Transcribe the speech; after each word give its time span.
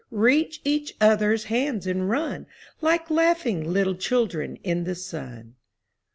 Reach 0.09 0.61
each 0.63 0.95
other's 0.99 1.43
hands 1.43 1.85
and 1.85 2.09
run 2.09 2.47
Like 2.81 3.11
laughing 3.11 3.71
little 3.71 3.93
children 3.93 4.55
in 4.63 4.83
the 4.83 4.95
sun 4.95 5.53